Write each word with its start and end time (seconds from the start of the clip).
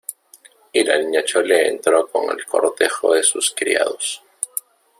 y 0.73 0.83
la 0.83 0.97
Niña 0.97 1.23
Chole 1.23 1.67
entró 1.67 2.07
con 2.07 2.27
el 2.35 2.43
cortejo 2.47 3.13
de 3.13 3.21
sus 3.21 3.53
criados. 3.55 4.23